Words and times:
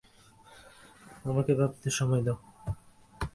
আমাকে 1.25 1.51
ভাবতে 1.55 1.87
সময় 1.89 2.23
দাও। 2.25 2.37